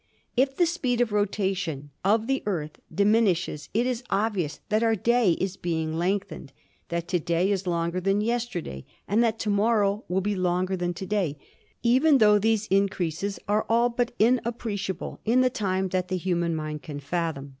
If 0.35 0.57
the 0.57 0.65
speed 0.65 0.99
of 0.99 1.11
rotation 1.11 1.91
of 2.03 2.25
the 2.25 2.41
Earth 2.47 2.79
diminishes 2.91 3.69
it 3.71 3.85
is 3.85 4.03
obvious 4.09 4.59
that 4.69 4.81
our 4.81 4.95
day 4.95 5.33
is 5.33 5.57
being 5.57 5.93
lengthened, 5.95 6.51
that 6.89 7.07
to 7.09 7.19
day 7.19 7.51
is 7.51 7.67
longer 7.67 8.01
than 8.01 8.19
yesterday 8.19 8.83
and 9.07 9.23
that 9.23 9.37
to 9.41 9.51
morrow 9.51 10.03
will 10.09 10.19
be 10.21 10.35
longer 10.35 10.75
than 10.75 10.95
to 10.95 11.05
day, 11.05 11.37
even 11.83 12.17
tho 12.17 12.39
these 12.39 12.65
in 12.71 12.89
creases 12.89 13.37
are 13.47 13.67
all 13.69 13.89
but 13.89 14.11
inappreciable 14.17 15.19
in 15.23 15.41
the 15.41 15.51
time 15.51 15.89
that 15.89 16.07
the 16.07 16.17
human 16.17 16.55
mind 16.55 16.81
can 16.81 16.99
fathom. 16.99 17.49